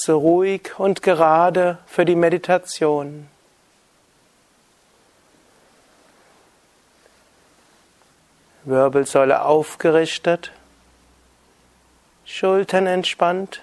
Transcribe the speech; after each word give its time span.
Sitze 0.00 0.12
ruhig 0.14 0.78
und 0.78 1.02
gerade 1.02 1.76
für 1.86 2.06
die 2.06 2.14
Meditation. 2.14 3.28
Wirbelsäule 8.64 9.42
aufgerichtet, 9.44 10.52
Schultern 12.24 12.86
entspannt, 12.86 13.60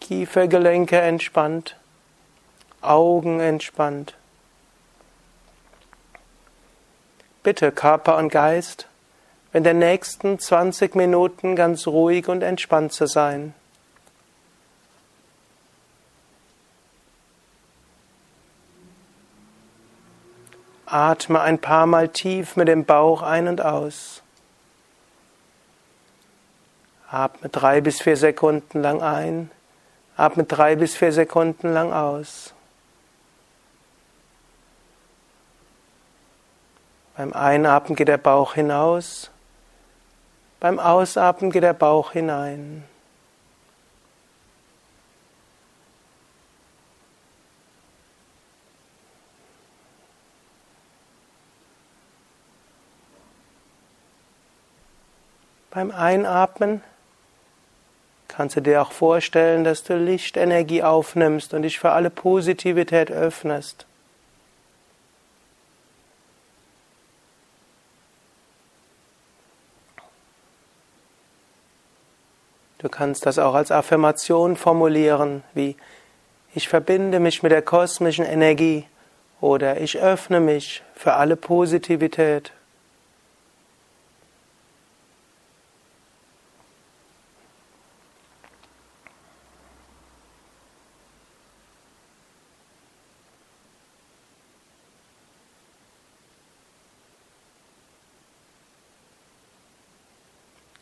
Kiefergelenke 0.00 1.00
entspannt, 1.00 1.76
Augen 2.80 3.38
entspannt. 3.38 4.14
Bitte 7.44 7.70
Körper 7.70 8.16
und 8.16 8.30
Geist, 8.30 8.88
in 9.52 9.62
den 9.62 9.78
nächsten 9.78 10.40
20 10.40 10.96
Minuten 10.96 11.54
ganz 11.54 11.86
ruhig 11.86 12.26
und 12.26 12.42
entspannt 12.42 12.92
zu 12.92 13.06
sein. 13.06 13.54
Atme 20.86 21.40
ein 21.40 21.58
paar 21.58 21.86
Mal 21.86 22.08
tief 22.08 22.56
mit 22.56 22.68
dem 22.68 22.84
Bauch 22.84 23.22
ein 23.22 23.48
und 23.48 23.60
aus. 23.60 24.22
Atme 27.10 27.48
drei 27.48 27.80
bis 27.80 28.00
vier 28.00 28.16
Sekunden 28.16 28.80
lang 28.80 29.02
ein. 29.02 29.50
Atme 30.16 30.44
drei 30.44 30.76
bis 30.76 30.96
vier 30.96 31.12
Sekunden 31.12 31.72
lang 31.72 31.92
aus. 31.92 32.54
Beim 37.16 37.32
Einatmen 37.32 37.96
geht 37.96 38.08
der 38.08 38.18
Bauch 38.18 38.54
hinaus. 38.54 39.30
Beim 40.60 40.78
Ausatmen 40.78 41.50
geht 41.50 41.62
der 41.62 41.72
Bauch 41.72 42.12
hinein. 42.12 42.84
Beim 55.76 55.90
Einatmen 55.90 56.82
kannst 58.28 58.56
du 58.56 58.62
dir 58.62 58.80
auch 58.80 58.92
vorstellen, 58.92 59.62
dass 59.62 59.82
du 59.84 59.94
Lichtenergie 59.94 60.82
aufnimmst 60.82 61.52
und 61.52 61.64
dich 61.64 61.78
für 61.78 61.90
alle 61.90 62.08
Positivität 62.08 63.10
öffnest. 63.10 63.84
Du 72.78 72.88
kannst 72.88 73.26
das 73.26 73.38
auch 73.38 73.52
als 73.52 73.70
Affirmation 73.70 74.56
formulieren, 74.56 75.42
wie 75.52 75.76
ich 76.54 76.70
verbinde 76.70 77.20
mich 77.20 77.42
mit 77.42 77.52
der 77.52 77.60
kosmischen 77.60 78.24
Energie 78.24 78.86
oder 79.42 79.78
ich 79.78 79.98
öffne 79.98 80.40
mich 80.40 80.82
für 80.94 81.12
alle 81.12 81.36
Positivität. 81.36 82.55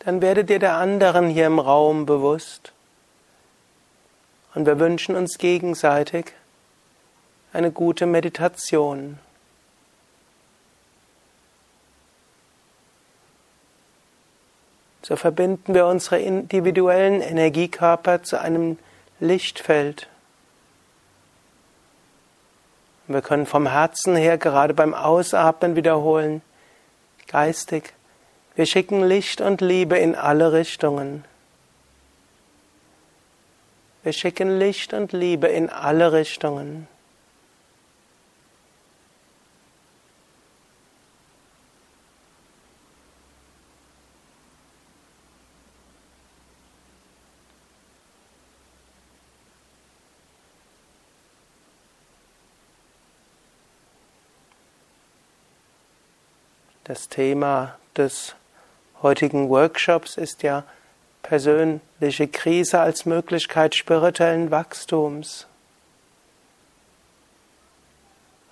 Dann 0.04 0.20
werde 0.20 0.44
dir 0.44 0.58
der 0.58 0.74
anderen 0.74 1.28
hier 1.28 1.46
im 1.46 1.58
Raum 1.58 2.06
bewusst. 2.06 2.72
Und 4.54 4.66
wir 4.66 4.78
wünschen 4.78 5.16
uns 5.16 5.38
gegenseitig 5.38 6.32
eine 7.52 7.72
gute 7.72 8.06
Meditation. 8.06 9.18
So 15.02 15.16
verbinden 15.16 15.74
wir 15.74 15.86
unsere 15.86 16.18
individuellen 16.18 17.20
Energiekörper 17.20 18.22
zu 18.22 18.40
einem 18.40 18.78
Lichtfeld. 19.20 20.08
wir 23.06 23.20
können 23.20 23.44
vom 23.44 23.66
Herzen 23.66 24.16
her 24.16 24.38
gerade 24.38 24.72
beim 24.72 24.94
Ausatmen 24.94 25.76
wiederholen, 25.76 26.40
geistig 27.26 27.92
wir 28.56 28.66
schicken 28.66 29.02
Licht 29.02 29.40
und 29.40 29.60
Liebe 29.60 29.98
in 29.98 30.14
alle 30.14 30.52
Richtungen. 30.52 31.24
Wir 34.04 34.12
schicken 34.12 34.58
Licht 34.58 34.92
und 34.92 35.12
Liebe 35.12 35.48
in 35.48 35.70
alle 35.70 36.12
Richtungen. 36.12 36.86
Das 56.84 57.08
Thema 57.08 57.78
des 57.96 58.36
heutigen 59.04 59.50
Workshops 59.50 60.16
ist 60.16 60.42
ja 60.42 60.64
persönliche 61.22 62.26
Krise 62.26 62.80
als 62.80 63.06
Möglichkeit 63.06 63.76
spirituellen 63.76 64.50
Wachstums. 64.50 65.46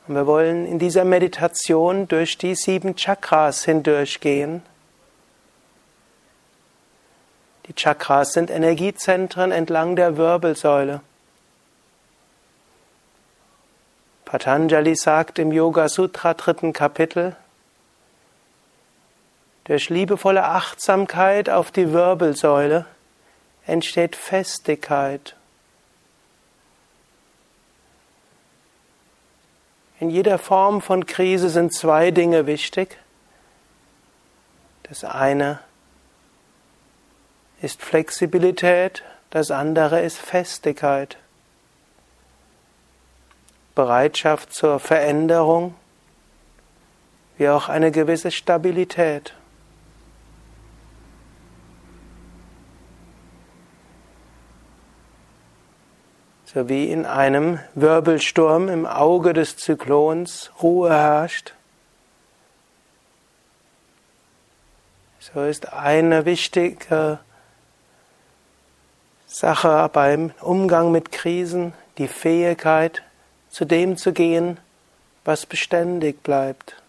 Und 0.07 0.15
wir 0.15 0.27
wollen 0.27 0.67
in 0.67 0.79
dieser 0.79 1.05
Meditation 1.05 2.07
durch 2.07 2.37
die 2.39 2.55
sieben 2.55 2.97
Chakras 2.97 3.65
hindurchgehen. 3.65 4.63
Die 7.67 7.75
Chakras 7.75 8.33
sind 8.33 8.51
Energiezentren 8.51 9.53
entlang 9.53 9.97
der 9.97 10.17
Wirbelsäule. 10.17 11.01
Patanjali 14.25 14.97
sagt 14.97 15.39
im 15.39 15.53
Yoga 15.53 15.89
Sutra 15.89 16.35
dritten 16.35 16.73
Kapitel, 16.73 17.37
durch 19.65 19.91
liebevolle 19.91 20.45
Achtsamkeit 20.45 21.49
auf 21.49 21.71
die 21.71 21.93
Wirbelsäule 21.93 22.87
entsteht 23.67 24.17
Festigkeit. 24.17 25.37
In 30.01 30.11
jeder 30.11 30.39
Form 30.39 30.81
von 30.83 31.07
Krise 31.07 31.49
sind 31.49 31.73
zwei 31.73 32.11
Dinge 32.11 32.47
wichtig. 32.47 32.99
Das 34.83 35.05
eine 35.05 35.61
ist 37.61 37.81
Flexibilität, 37.81 39.05
das 39.31 39.53
andere 39.53 40.01
ist 40.01 40.19
Festigkeit. 40.19 41.19
Bereitschaft 43.77 44.53
zur 44.53 44.81
Veränderung, 44.81 45.77
wie 47.39 47.49
auch 47.49 47.69
eine 47.69 47.93
gewisse 47.93 48.33
Stabilität. 48.33 49.35
So 56.53 56.69
wie 56.69 56.91
in 56.91 57.07
einem 57.07 57.59
Wirbelsturm 57.75 58.69
im 58.69 58.87
Auge 58.87 59.33
des 59.33 59.57
Zyklons 59.57 60.51
Ruhe 60.63 60.91
herrscht, 60.91 61.55
So 65.35 65.45
ist 65.45 65.73
eine 65.73 66.25
wichtige 66.25 67.21
Sache 69.25 69.89
beim 69.93 70.33
Umgang 70.41 70.91
mit 70.91 71.13
Krisen 71.13 71.75
die 71.97 72.09
Fähigkeit, 72.09 73.05
zu 73.49 73.65
dem 73.65 73.97
zu 73.97 74.13
gehen, 74.13 74.59
was 75.25 75.47
beständig 75.47 76.25
bleibt. 76.25 76.82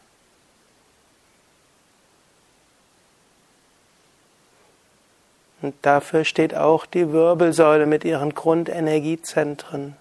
Und 5.63 5.75
dafür 5.81 6.25
steht 6.25 6.53
auch 6.53 6.85
die 6.85 7.13
Wirbelsäule 7.13 7.85
mit 7.85 8.03
ihren 8.03 8.35
Grundenergiezentren. 8.35 9.95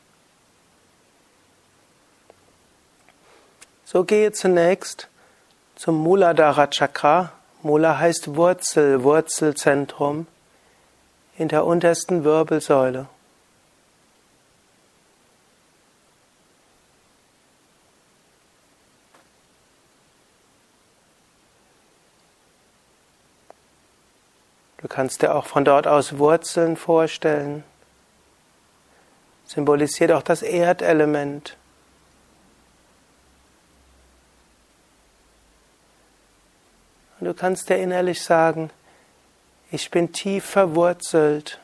So 3.84 4.02
gehe 4.02 4.32
zunächst 4.32 5.08
zum 5.76 6.02
Muladhara 6.02 6.66
Chakra. 6.66 7.32
Mula 7.62 7.96
heißt 7.96 8.34
Wurzel, 8.34 9.04
Wurzelzentrum 9.04 10.26
in 11.38 11.46
der 11.46 11.64
untersten 11.64 12.24
Wirbelsäule. 12.24 13.06
Kannst 24.92 25.22
dir 25.22 25.34
auch 25.34 25.46
von 25.46 25.64
dort 25.64 25.86
aus 25.86 26.18
Wurzeln 26.18 26.76
vorstellen. 26.76 27.64
Symbolisiert 29.46 30.12
auch 30.12 30.22
das 30.22 30.42
Erdelement. 30.42 31.56
Und 37.18 37.26
du 37.26 37.34
kannst 37.34 37.70
dir 37.70 37.78
innerlich 37.78 38.22
sagen, 38.22 38.70
ich 39.70 39.90
bin 39.90 40.12
tief 40.12 40.44
verwurzelt. 40.44 41.58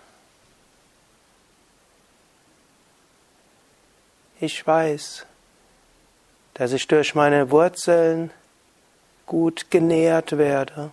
Ich 4.40 4.66
weiß, 4.66 5.26
dass 6.54 6.72
ich 6.72 6.88
durch 6.88 7.14
meine 7.14 7.50
Wurzeln 7.50 8.30
gut 9.26 9.70
genährt 9.70 10.38
werde. 10.38 10.92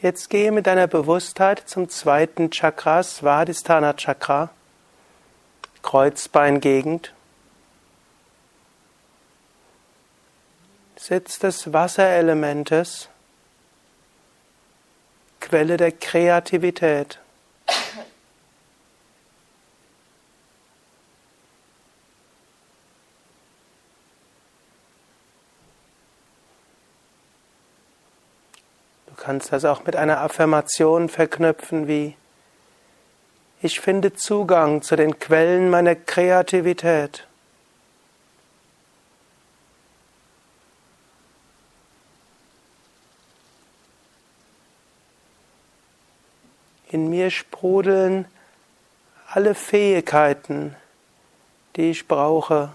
Jetzt 0.00 0.30
gehe 0.30 0.52
mit 0.52 0.68
deiner 0.68 0.86
Bewusstheit 0.86 1.64
zum 1.66 1.88
zweiten 1.88 2.52
Chakra, 2.52 3.02
Svadhisthana 3.02 3.94
Chakra, 3.94 4.50
Kreuzbeingegend. 5.82 7.12
Sitz 10.96 11.40
des 11.40 11.72
Wasserelementes, 11.72 13.08
Quelle 15.40 15.76
der 15.76 15.90
Kreativität. 15.90 17.18
Kannst 29.28 29.52
das 29.52 29.66
auch 29.66 29.84
mit 29.84 29.94
einer 29.94 30.22
Affirmation 30.22 31.10
verknüpfen 31.10 31.86
wie 31.86 32.16
Ich 33.60 33.78
finde 33.78 34.14
Zugang 34.14 34.80
zu 34.80 34.96
den 34.96 35.18
Quellen 35.18 35.68
meiner 35.68 35.94
Kreativität. 35.94 37.26
In 46.90 47.10
mir 47.10 47.30
sprudeln 47.30 48.24
alle 49.26 49.54
Fähigkeiten, 49.54 50.74
die 51.76 51.90
ich 51.90 52.08
brauche. 52.08 52.72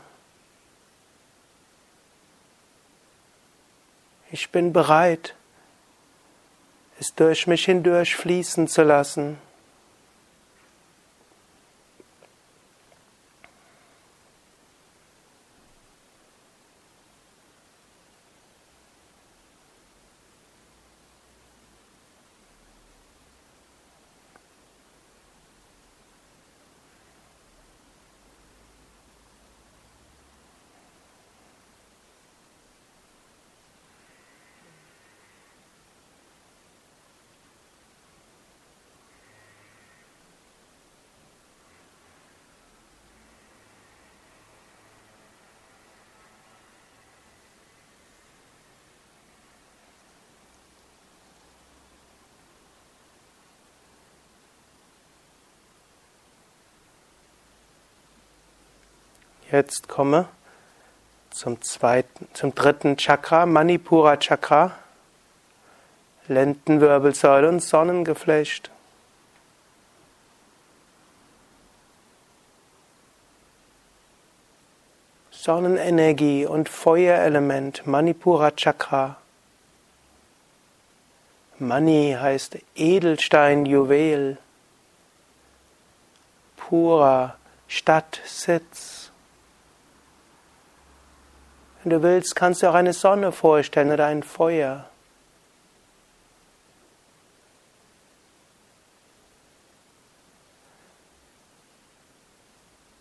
Ich 4.30 4.52
bin 4.52 4.72
bereit 4.72 5.34
es 7.04 7.14
durch 7.16 7.48
mich 7.48 7.66
hindurch 7.66 8.16
fließen 8.16 8.66
zu 8.70 8.82
lassen. 8.82 9.38
Jetzt 59.54 59.88
komme 59.88 60.28
zum 61.30 61.62
zweiten, 61.62 62.28
zum 62.34 62.56
dritten 62.56 62.98
Chakra, 62.98 63.46
Manipura 63.46 64.18
Chakra, 64.18 64.72
Lendenwirbelsäule 66.28 67.50
und 67.50 67.60
Sonnengeflecht. 67.60 68.72
Sonnenenergie 75.30 76.48
und 76.48 76.68
Feuerelement, 76.68 77.86
Manipura 77.86 78.50
Chakra. 78.50 79.18
Mani 81.60 82.18
heißt 82.20 82.58
Edelstein, 82.74 83.68
Juwel. 83.68 84.40
Pura, 86.58 87.38
Stadt, 87.68 88.20
Sitz. 88.26 89.03
Wenn 91.84 91.90
du 91.90 92.02
willst, 92.02 92.36
kannst 92.38 92.64
du 92.64 92.70
auch 92.70 92.76
eine 92.76 92.94
Sonne 92.94 93.34
vorstellen 93.34 93.92
oder 93.92 94.06
ein 94.06 94.24
Feuer. 94.24 94.90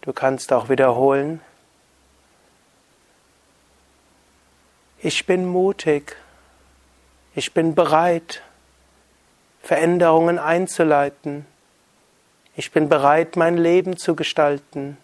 Du 0.00 0.12
kannst 0.12 0.52
auch 0.52 0.68
wiederholen. 0.68 1.40
Ich 4.98 5.26
bin 5.26 5.46
mutig. 5.46 6.16
Ich 7.36 7.54
bin 7.54 7.76
bereit, 7.76 8.42
Veränderungen 9.62 10.40
einzuleiten. 10.40 11.46
Ich 12.56 12.72
bin 12.72 12.88
bereit, 12.88 13.36
mein 13.36 13.56
Leben 13.56 13.96
zu 13.96 14.16
gestalten. 14.16 14.98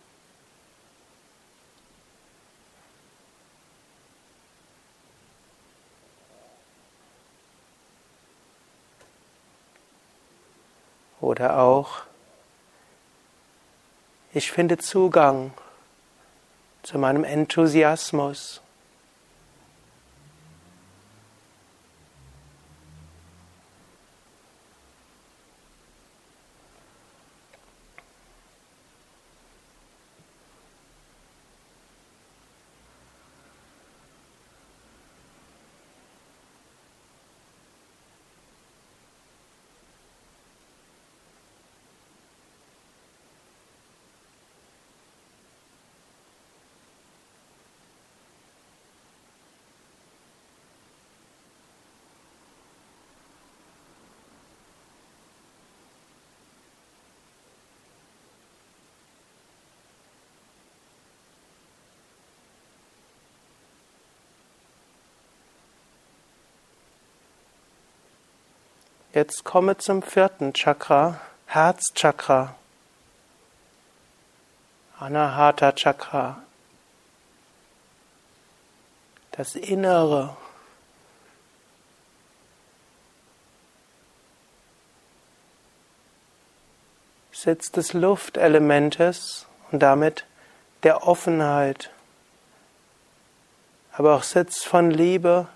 Oder 11.39 11.57
auch, 11.61 12.01
ich 14.33 14.51
finde 14.51 14.77
Zugang 14.77 15.53
zu 16.83 16.99
meinem 16.99 17.23
Enthusiasmus. 17.23 18.61
Jetzt 69.19 69.43
komme 69.43 69.77
zum 69.77 70.01
vierten 70.01 70.53
Chakra, 70.53 71.21
Herzchakra, 71.47 72.55
Anahata 75.01 75.73
Chakra, 75.73 76.41
das 79.33 79.57
Innere. 79.57 80.37
Sitz 87.33 87.73
des 87.73 87.95
Luftelementes 87.95 89.49
und 89.73 89.81
damit 89.81 90.27
der 90.85 91.09
Offenheit, 91.09 91.91
aber 93.91 94.15
auch 94.15 94.23
Sitz 94.23 94.63
von 94.63 94.93
Liebe, 94.93 95.49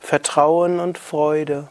Vertrauen 0.00 0.80
und 0.80 0.96
Freude. 0.96 1.68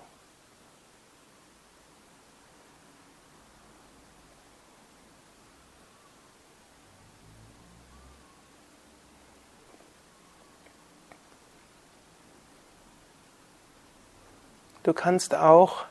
Du 14.84 14.94
kannst 14.94 15.34
auch 15.34 15.86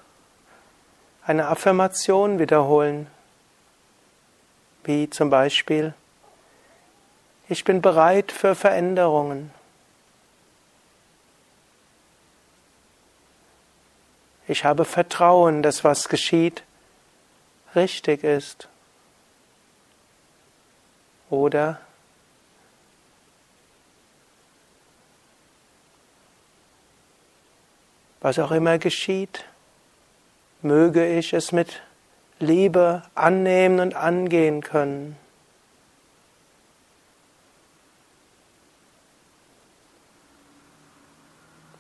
eine 1.24 1.48
Affirmation 1.48 2.38
wiederholen, 2.38 3.06
wie 4.84 5.08
zum 5.08 5.30
Beispiel, 5.30 5.94
ich 7.48 7.64
bin 7.64 7.80
bereit 7.80 8.32
für 8.32 8.54
Veränderungen. 8.54 9.50
Ich 14.46 14.64
habe 14.64 14.84
Vertrauen, 14.84 15.62
dass 15.62 15.84
was 15.84 16.08
geschieht 16.08 16.62
richtig 17.74 18.24
ist. 18.24 18.68
Oder 21.30 21.80
Was 28.22 28.38
auch 28.38 28.52
immer 28.52 28.78
geschieht, 28.78 29.44
möge 30.62 31.04
ich 31.18 31.32
es 31.32 31.50
mit 31.50 31.82
Liebe 32.38 33.02
annehmen 33.16 33.80
und 33.80 33.96
angehen 33.96 34.62
können. 34.62 35.16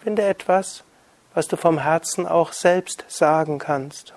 Finde 0.02 0.24
etwas, 0.24 0.82
was 1.32 1.46
du 1.46 1.56
vom 1.56 1.78
Herzen 1.78 2.26
auch 2.26 2.52
selbst 2.52 3.04
sagen 3.06 3.60
kannst. 3.60 4.12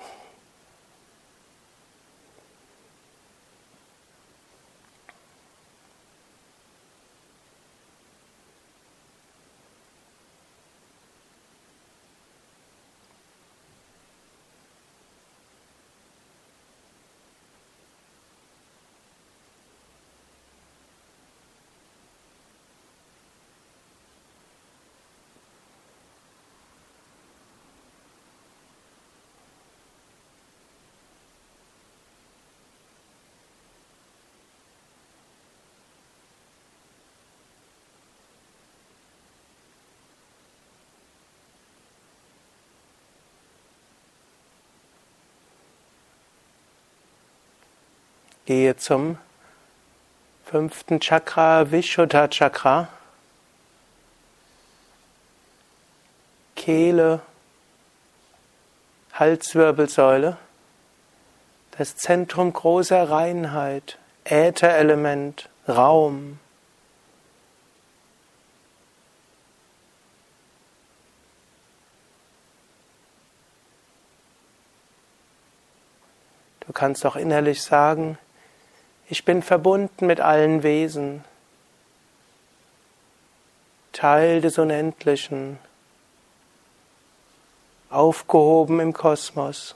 Gehe 48.46 48.78
zum 48.78 49.18
fünften 50.46 51.00
Chakra, 51.00 51.72
Vishuddha 51.72 52.28
Chakra. 52.28 52.88
Kehle, 56.56 57.22
Halswirbelsäule, 59.14 60.38
das 61.78 61.96
Zentrum 61.96 62.54
großer 62.54 63.10
Reinheit, 63.10 63.98
Ätherelement, 64.24 65.50
Raum. 65.68 66.40
Du 76.62 76.74
kannst 76.74 77.06
auch 77.06 77.16
innerlich 77.16 77.62
sagen, 77.62 78.18
ich 79.08 79.26
bin 79.26 79.42
verbunden 79.42 80.08
mit 80.08 80.20
allen 80.20 80.64
Wesen, 80.64 81.24
Teil 83.92 84.42
des 84.42 84.58
Unendlichen, 84.58 85.60
aufgehoben 87.90 88.80
im 88.80 88.94
Kosmos. 88.94 89.76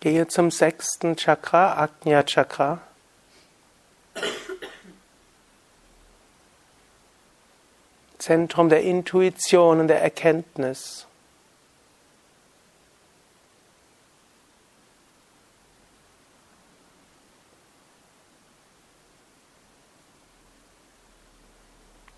Gehe 0.00 0.28
zum 0.28 0.50
sechsten 0.50 1.16
Chakra, 1.16 1.78
Agnya 1.78 2.22
Chakra. 2.22 2.80
Zentrum 8.18 8.68
der 8.68 8.82
Intuition 8.82 9.80
und 9.80 9.88
der 9.88 10.02
Erkenntnis. 10.02 11.06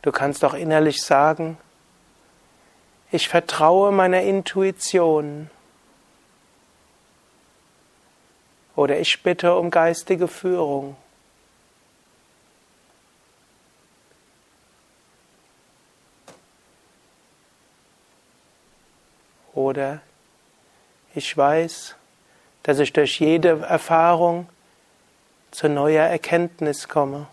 Du 0.01 0.13
kannst 0.13 0.45
auch 0.45 0.55
innerlich 0.55 1.03
sagen, 1.03 1.59
ich 3.11 3.29
vertraue 3.29 3.93
meiner 3.93 4.23
Intuition. 4.23 5.51
Oder 8.79 9.01
ich 9.01 9.25
bitte 9.25 9.57
um 9.57 9.73
geistige 9.73 10.29
Führung. 10.29 10.97
Oder 19.53 20.01
ich 21.13 21.37
weiß, 21.37 21.97
dass 22.63 22.79
ich 22.79 22.93
durch 22.93 23.19
jede 23.19 23.63
Erfahrung 23.63 24.49
zu 25.51 25.69
neuer 25.69 26.07
Erkenntnis 26.07 26.89
komme. 26.89 27.27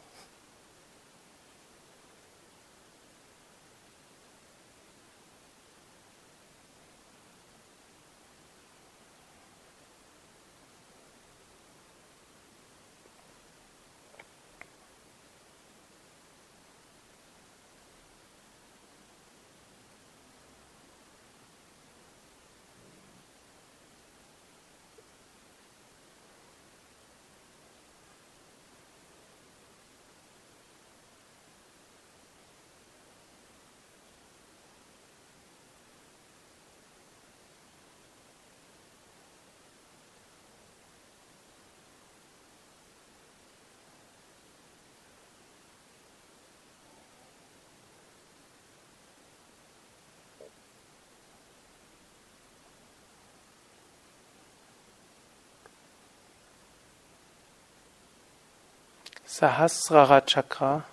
Sahasrara 59.28 60.22
Chakra, 60.22 60.84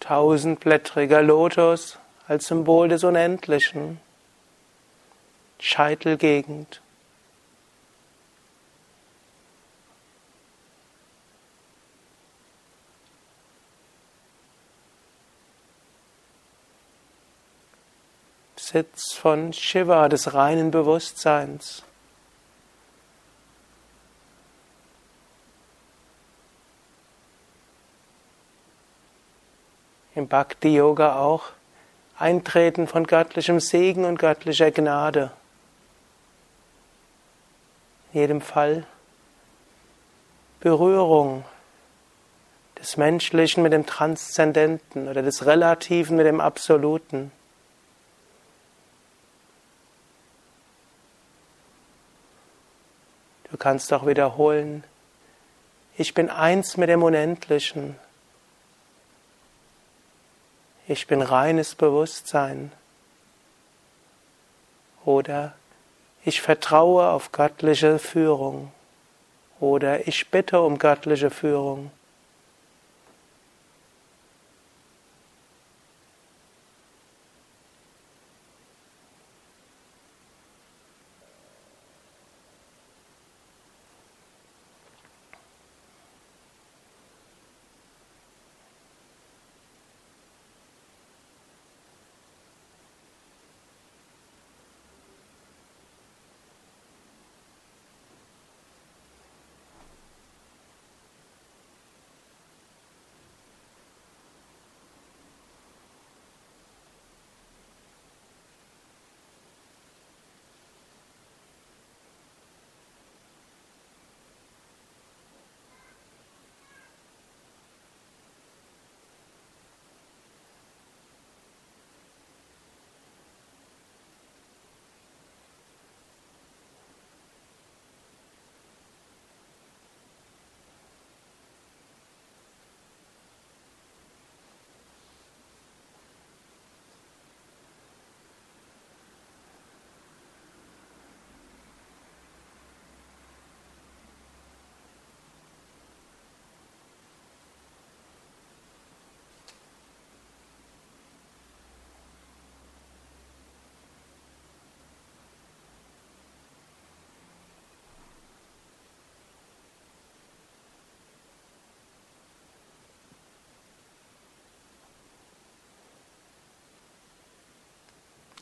tausendblättriger 0.00 1.22
Lotus 1.22 1.98
als 2.26 2.46
Symbol 2.46 2.88
des 2.88 3.04
Unendlichen, 3.04 4.00
Scheitelgegend. 5.60 6.80
Sitz 18.56 19.12
von 19.14 19.52
Shiva, 19.52 20.08
des 20.08 20.34
reinen 20.34 20.72
Bewusstseins. 20.72 21.84
Im 30.24 30.28
Bhakti 30.28 30.74
Yoga 30.74 31.16
auch 31.16 31.50
Eintreten 32.18 32.86
von 32.86 33.06
göttlichem 33.06 33.60
Segen 33.60 34.06
und 34.06 34.18
göttlicher 34.18 34.70
Gnade. 34.70 35.30
In 38.12 38.20
jedem 38.20 38.40
Fall 38.40 38.86
Berührung 40.60 41.44
des 42.78 42.96
Menschlichen 42.96 43.62
mit 43.62 43.74
dem 43.74 43.84
Transzendenten 43.84 45.08
oder 45.08 45.20
des 45.20 45.44
Relativen 45.44 46.16
mit 46.16 46.24
dem 46.24 46.40
Absoluten. 46.40 47.30
Du 53.50 53.58
kannst 53.58 53.92
auch 53.92 54.06
wiederholen, 54.06 54.84
ich 55.98 56.14
bin 56.14 56.30
eins 56.30 56.78
mit 56.78 56.88
dem 56.88 57.02
Unendlichen. 57.02 57.96
Ich 60.86 61.06
bin 61.06 61.22
reines 61.22 61.74
Bewusstsein. 61.74 62.70
Oder 65.04 65.54
ich 66.24 66.42
vertraue 66.42 67.08
auf 67.08 67.32
göttliche 67.32 67.98
Führung. 67.98 68.70
Oder 69.60 70.06
ich 70.06 70.30
bitte 70.30 70.60
um 70.60 70.78
göttliche 70.78 71.30
Führung. 71.30 71.90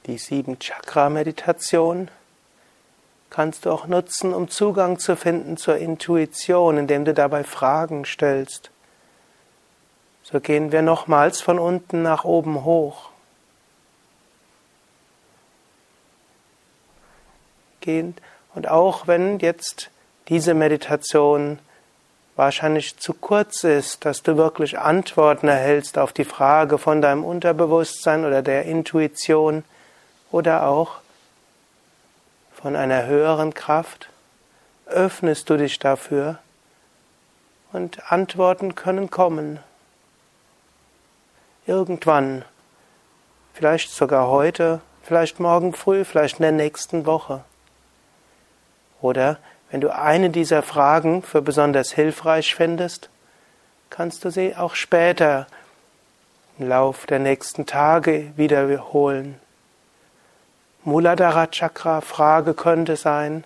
Die 0.06 0.18
sieben 0.18 0.58
Chakra-Meditation 0.58 2.10
kannst 3.30 3.64
du 3.64 3.70
auch 3.70 3.86
nutzen, 3.86 4.34
um 4.34 4.48
Zugang 4.48 4.98
zu 4.98 5.16
finden 5.16 5.56
zur 5.56 5.76
Intuition, 5.76 6.76
indem 6.76 7.04
du 7.04 7.14
dabei 7.14 7.44
Fragen 7.44 8.04
stellst. 8.04 8.70
So 10.22 10.40
gehen 10.40 10.72
wir 10.72 10.82
nochmals 10.82 11.40
von 11.40 11.58
unten 11.58 12.02
nach 12.02 12.24
oben 12.24 12.64
hoch. 12.64 13.10
Gehen. 17.80 18.14
Und 18.54 18.68
auch 18.68 19.06
wenn 19.06 19.38
jetzt 19.38 19.90
diese 20.28 20.54
Meditation 20.54 21.58
wahrscheinlich 22.36 22.98
zu 22.98 23.14
kurz 23.14 23.64
ist, 23.64 24.04
dass 24.04 24.22
du 24.22 24.36
wirklich 24.36 24.78
Antworten 24.78 25.48
erhältst 25.48 25.98
auf 25.98 26.12
die 26.12 26.24
Frage 26.24 26.78
von 26.78 27.00
deinem 27.00 27.24
Unterbewusstsein 27.24 28.24
oder 28.24 28.42
der 28.42 28.64
Intuition, 28.64 29.64
oder 30.32 30.66
auch 30.66 30.96
von 32.52 32.74
einer 32.74 33.06
höheren 33.06 33.54
Kraft, 33.54 34.08
öffnest 34.86 35.48
du 35.48 35.56
dich 35.56 35.78
dafür 35.78 36.38
und 37.72 38.10
Antworten 38.10 38.74
können 38.74 39.10
kommen. 39.10 39.60
Irgendwann, 41.66 42.44
vielleicht 43.54 43.90
sogar 43.90 44.28
heute, 44.28 44.80
vielleicht 45.02 45.38
morgen 45.38 45.72
früh, 45.74 46.04
vielleicht 46.04 46.38
in 46.38 46.42
der 46.42 46.52
nächsten 46.52 47.06
Woche. 47.06 47.44
Oder 49.00 49.38
wenn 49.70 49.80
du 49.80 49.94
eine 49.94 50.30
dieser 50.30 50.62
Fragen 50.62 51.22
für 51.22 51.42
besonders 51.42 51.92
hilfreich 51.92 52.54
findest, 52.54 53.10
kannst 53.90 54.24
du 54.24 54.30
sie 54.30 54.56
auch 54.56 54.74
später 54.74 55.46
im 56.58 56.68
Lauf 56.68 57.06
der 57.06 57.18
nächsten 57.18 57.66
Tage 57.66 58.32
wiederholen. 58.36 59.40
Muladhara 60.84 61.46
Chakra 61.46 62.00
Frage 62.00 62.54
könnte 62.54 62.96
sein, 62.96 63.44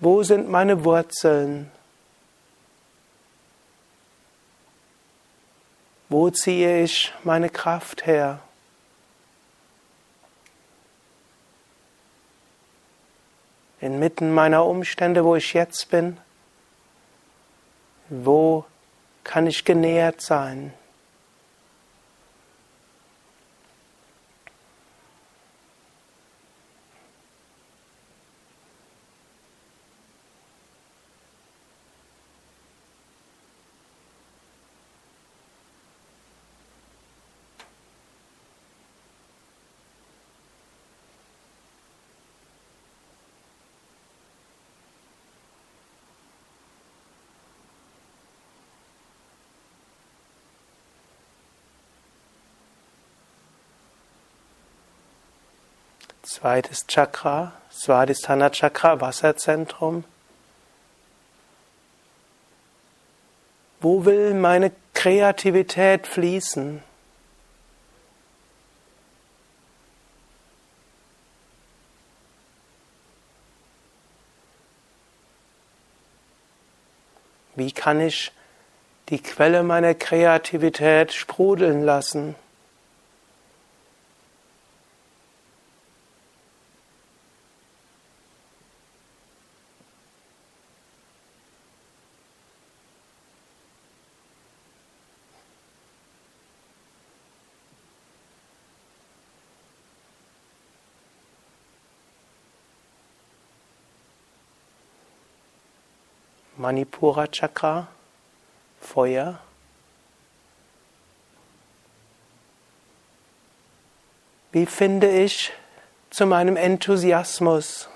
wo 0.00 0.22
sind 0.22 0.48
meine 0.48 0.84
Wurzeln? 0.84 1.70
Wo 6.08 6.30
ziehe 6.30 6.82
ich 6.82 7.12
meine 7.24 7.50
Kraft 7.50 8.06
her? 8.06 8.40
Inmitten 13.80 14.32
meiner 14.32 14.64
Umstände, 14.64 15.24
wo 15.24 15.36
ich 15.36 15.52
jetzt 15.52 15.90
bin, 15.90 16.16
wo 18.08 18.64
kann 19.24 19.46
ich 19.46 19.66
genährt 19.66 20.22
sein? 20.22 20.72
Zweites 56.48 56.86
Chakra, 56.86 57.52
Svadhisthana 57.70 58.48
Chakra, 58.48 58.98
Wasserzentrum. 59.02 60.04
Wo 63.80 64.06
will 64.06 64.32
meine 64.32 64.72
Kreativität 64.94 66.06
fließen? 66.06 66.82
Wie 77.56 77.72
kann 77.72 78.00
ich 78.00 78.32
die 79.10 79.22
Quelle 79.22 79.62
meiner 79.62 79.92
Kreativität 79.92 81.12
sprudeln 81.12 81.84
lassen? 81.84 82.36
Manipura 106.68 107.26
Chakra, 107.28 107.88
Feuer. 108.78 109.38
Wie 114.52 114.66
finde 114.66 115.08
ich 115.08 115.50
zu 116.10 116.26
meinem 116.26 116.58
Enthusiasmus? 116.58 117.88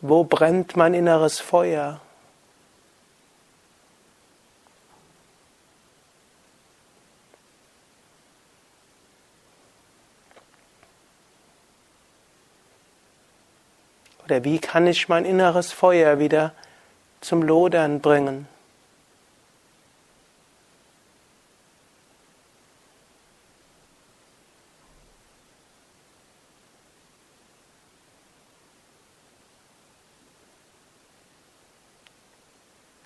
Wo 0.00 0.24
brennt 0.24 0.74
mein 0.74 0.92
inneres 0.92 1.38
Feuer? 1.38 2.00
Oder 14.24 14.42
wie 14.42 14.58
kann 14.58 14.86
ich 14.86 15.08
mein 15.08 15.26
inneres 15.26 15.72
Feuer 15.72 16.18
wieder 16.18 16.52
zum 17.20 17.42
Lodern 17.42 18.00
bringen? 18.00 18.48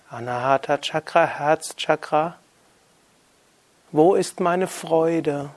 Anahata 0.09 0.77
Chakra, 0.77 1.25
Herzchakra. 1.25 2.37
Wo 3.91 4.15
ist 4.15 4.39
meine 4.39 4.67
Freude? 4.67 5.49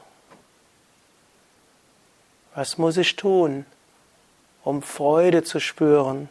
Was 2.55 2.79
muss 2.79 2.97
ich 2.97 3.17
tun? 3.17 3.65
Um 4.65 4.83
Freude 4.83 5.43
zu 5.43 5.61
spüren. 5.61 6.29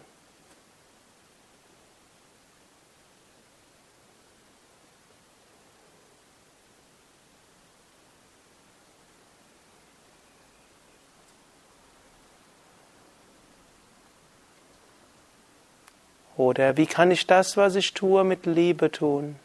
Oder 16.38 16.76
wie 16.76 16.88
kann 16.88 17.12
ich 17.12 17.28
das, 17.28 17.56
was 17.56 17.76
ich 17.76 17.94
tue, 17.94 18.24
mit 18.24 18.48
Liebe 18.48 18.92
tun? 18.92 19.36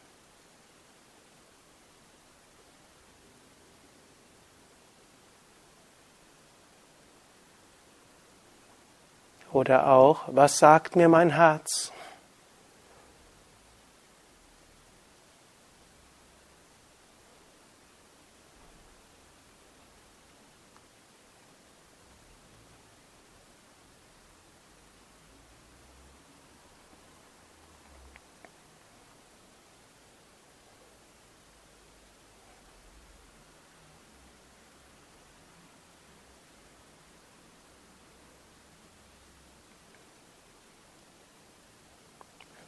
Oder 9.66 9.88
auch, 9.88 10.20
was 10.28 10.58
sagt 10.60 10.94
mir 10.94 11.08
mein 11.08 11.30
Herz? 11.30 11.90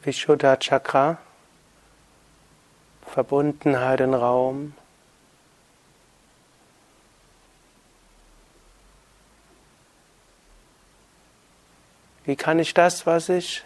Vishuddha 0.09 0.57
Chakra, 0.59 1.19
Verbundenheit 3.05 4.01
im 4.01 4.15
Raum. 4.15 4.73
Wie 12.25 12.35
kann 12.35 12.57
ich 12.57 12.73
das, 12.73 13.05
was 13.05 13.29
ich 13.29 13.63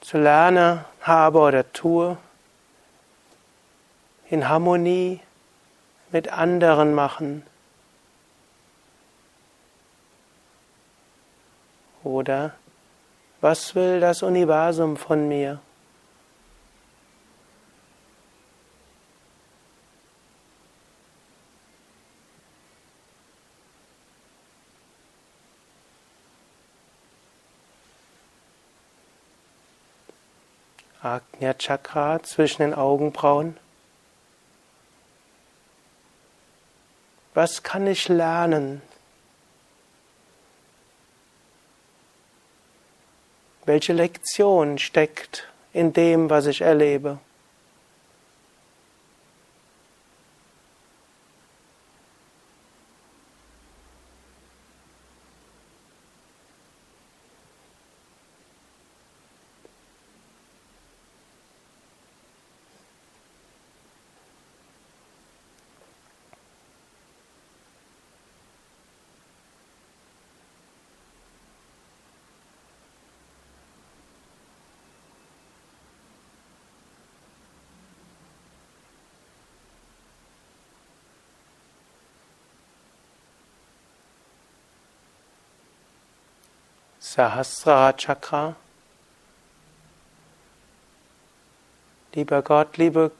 zu 0.00 0.18
lernen 0.18 0.84
habe 1.02 1.38
oder 1.38 1.72
tue, 1.72 2.16
in 4.30 4.48
Harmonie 4.48 5.20
mit 6.10 6.30
anderen 6.30 6.94
machen? 6.94 7.46
Oder 12.02 12.56
was 13.44 13.74
will 13.74 14.00
das 14.00 14.22
Universum 14.22 14.96
von 14.96 15.28
mir? 15.28 15.60
Ajna 31.02 31.52
Chakra 31.58 32.22
zwischen 32.22 32.62
den 32.62 32.72
Augenbrauen. 32.72 33.58
Was 37.34 37.62
kann 37.62 37.86
ich 37.86 38.08
lernen 38.08 38.80
Welche 43.66 43.94
Lektion 43.94 44.76
steckt 44.78 45.48
in 45.72 45.94
dem, 45.94 46.28
was 46.28 46.46
ich 46.46 46.60
erlebe? 46.60 47.18
Sahasrara 87.04 87.92
Chakra. 87.98 88.56
Lieber 92.14 92.40
Gott, 92.40 92.78
liebe 92.78 93.10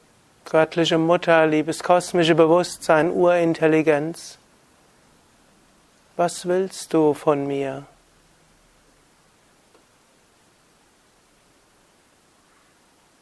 göttliche 0.43 0.97
Mutter, 0.97 1.45
liebes 1.45 1.83
kosmische 1.83 2.33
Bewusstsein, 2.33 3.11
Urintelligenz, 3.11 4.39
was 6.17 6.47
willst 6.47 6.91
du 6.95 7.13
von 7.13 7.45
mir? 7.45 7.85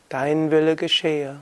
Dein 0.08 0.50
Wille 0.50 0.78
geschehe. 0.78 1.42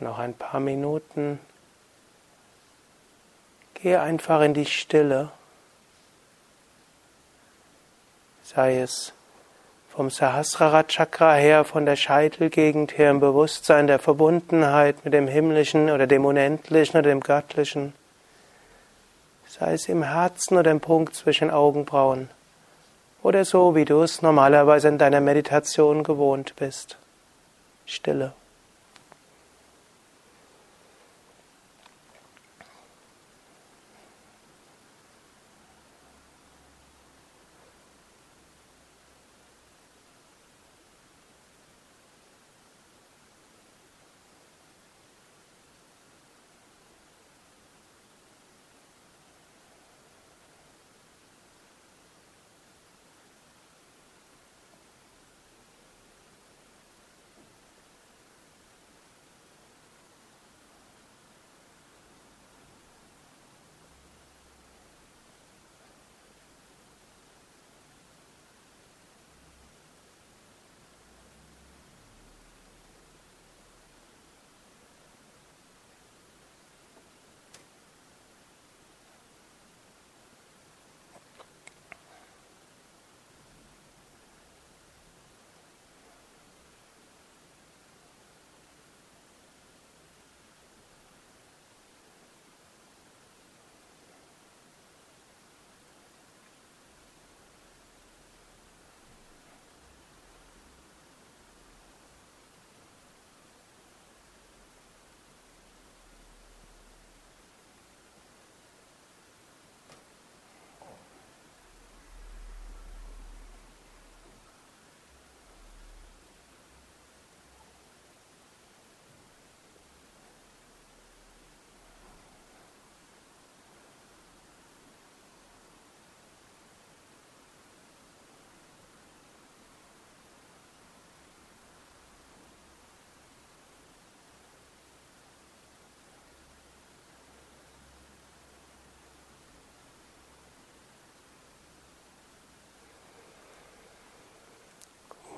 Noch 0.00 0.18
ein 0.18 0.34
paar 0.34 0.60
Minuten. 0.60 1.40
Gehe 3.74 4.00
einfach 4.00 4.40
in 4.42 4.54
die 4.54 4.66
Stille. 4.66 5.30
Sei 8.44 8.80
es 8.80 9.12
vom 9.90 10.10
Sahasrara 10.10 10.84
Chakra 10.84 11.34
her, 11.34 11.64
von 11.64 11.84
der 11.84 11.96
Scheitelgegend 11.96 12.96
her 12.96 13.10
im 13.10 13.18
Bewusstsein 13.18 13.88
der 13.88 13.98
Verbundenheit 13.98 15.04
mit 15.04 15.12
dem 15.12 15.26
Himmlischen 15.26 15.90
oder 15.90 16.06
dem 16.06 16.24
Unendlichen 16.24 16.98
oder 16.98 17.10
dem 17.10 17.20
Göttlichen. 17.20 17.92
Sei 19.48 19.72
es 19.72 19.88
im 19.88 20.04
Herzen 20.04 20.56
oder 20.56 20.70
im 20.70 20.80
Punkt 20.80 21.16
zwischen 21.16 21.50
Augenbrauen. 21.50 22.30
Oder 23.24 23.44
so, 23.44 23.74
wie 23.74 23.84
du 23.84 24.02
es 24.02 24.22
normalerweise 24.22 24.86
in 24.86 24.98
deiner 24.98 25.20
Meditation 25.20 26.04
gewohnt 26.04 26.54
bist. 26.54 26.96
Stille. 27.84 28.32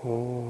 Oh. 0.04 0.49